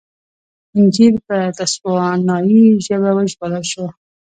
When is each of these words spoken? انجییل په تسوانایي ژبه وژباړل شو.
انجییل 0.77 1.15
په 1.27 1.37
تسوانایي 1.57 2.65
ژبه 2.85 3.11
وژباړل 3.17 3.65
شو. 3.71 3.85